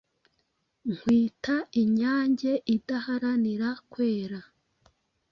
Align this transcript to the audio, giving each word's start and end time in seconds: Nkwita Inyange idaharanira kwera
Nkwita 0.91 1.55
Inyange 1.81 2.51
idaharanira 2.75 3.69
kwera 3.91 4.39